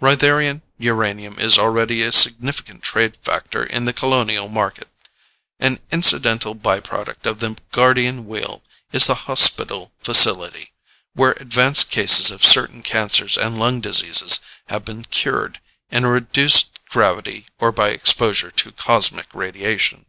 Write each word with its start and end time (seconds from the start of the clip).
Rytharian 0.00 0.62
uranium 0.78 1.40
is 1.40 1.58
already 1.58 2.04
a 2.04 2.12
significant 2.12 2.84
trade 2.84 3.16
factor 3.16 3.64
in 3.64 3.84
the 3.84 3.92
colonial 3.92 4.48
market. 4.48 4.86
An 5.58 5.80
incidental 5.90 6.54
by 6.54 6.78
product 6.78 7.26
of 7.26 7.40
the 7.40 7.56
Guardian 7.72 8.24
Wheel 8.26 8.62
is 8.92 9.08
the 9.08 9.26
hospital 9.26 9.92
facility, 9.98 10.72
where 11.14 11.32
advanced 11.32 11.90
cases 11.90 12.30
of 12.30 12.46
certain 12.46 12.84
cancers 12.84 13.36
and 13.36 13.58
lung 13.58 13.80
diseases 13.80 14.38
have 14.68 14.84
been 14.84 15.02
cured 15.06 15.60
in 15.90 16.04
a 16.04 16.12
reduced 16.12 16.78
gravity 16.88 17.46
or 17.58 17.72
by 17.72 17.88
exposure 17.88 18.52
to 18.52 18.70
cosmic 18.70 19.34
radiation." 19.34 20.06